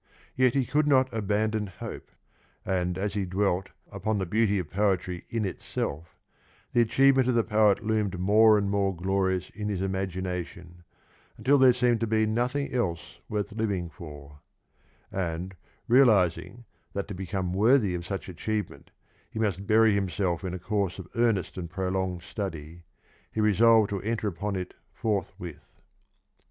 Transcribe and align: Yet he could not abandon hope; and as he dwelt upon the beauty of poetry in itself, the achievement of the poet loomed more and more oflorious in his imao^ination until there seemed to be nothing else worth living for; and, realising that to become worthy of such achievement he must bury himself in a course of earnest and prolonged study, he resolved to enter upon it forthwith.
Yet 0.35 0.55
he 0.55 0.65
could 0.65 0.87
not 0.87 1.13
abandon 1.13 1.67
hope; 1.67 2.09
and 2.65 2.97
as 2.97 3.13
he 3.13 3.23
dwelt 3.23 3.69
upon 3.91 4.17
the 4.17 4.25
beauty 4.25 4.57
of 4.57 4.71
poetry 4.71 5.25
in 5.29 5.45
itself, 5.45 6.17
the 6.73 6.81
achievement 6.81 7.27
of 7.27 7.35
the 7.35 7.43
poet 7.43 7.83
loomed 7.85 8.19
more 8.19 8.57
and 8.57 8.67
more 8.67 8.95
oflorious 8.99 9.51
in 9.51 9.69
his 9.69 9.79
imao^ination 9.79 10.77
until 11.37 11.59
there 11.59 11.71
seemed 11.71 11.99
to 11.99 12.07
be 12.07 12.25
nothing 12.25 12.73
else 12.73 13.19
worth 13.29 13.51
living 13.51 13.91
for; 13.91 14.39
and, 15.11 15.53
realising 15.87 16.65
that 16.93 17.07
to 17.07 17.13
become 17.13 17.53
worthy 17.53 17.93
of 17.93 18.03
such 18.03 18.27
achievement 18.27 18.89
he 19.29 19.37
must 19.37 19.67
bury 19.67 19.93
himself 19.93 20.43
in 20.43 20.55
a 20.55 20.57
course 20.57 20.97
of 20.97 21.07
earnest 21.13 21.59
and 21.59 21.69
prolonged 21.69 22.23
study, 22.23 22.85
he 23.31 23.39
resolved 23.39 23.91
to 23.91 24.01
enter 24.01 24.27
upon 24.27 24.55
it 24.55 24.73
forthwith. 24.95 25.79